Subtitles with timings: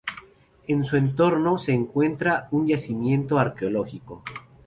[0.67, 4.23] En su entorno se encuentra un yacimiento arqueológico.